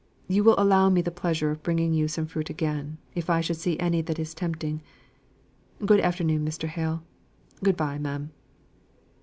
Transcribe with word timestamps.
You 0.27 0.43
will 0.43 0.55
allow 0.57 0.89
me 0.89 1.03
the 1.03 1.11
pleasure 1.11 1.51
of 1.51 1.61
bringing 1.61 1.93
you 1.93 2.07
some 2.07 2.25
fruit 2.25 2.49
again, 2.49 2.97
if 3.13 3.29
I 3.29 3.39
should 3.39 3.57
see 3.57 3.77
any 3.77 4.01
that 4.01 4.17
is 4.17 4.33
tempting. 4.33 4.81
Good 5.85 5.99
afternoon, 5.99 6.43
Mr. 6.43 6.67
Hale. 6.67 7.03
Good 7.63 7.77
bye, 7.77 7.99
ma'am." 7.99 8.31